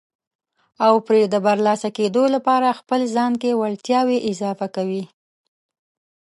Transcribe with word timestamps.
او 0.85 0.93
پرې 1.07 1.21
د 1.33 1.35
برلاسه 1.45 1.89
کېدو 1.97 2.23
لپاره 2.35 2.77
خپل 2.79 3.01
ځان 3.15 3.33
کې 3.41 3.57
وړتیاوې 3.61 4.17
اضافه 4.31 4.67
کوي. 4.75 5.03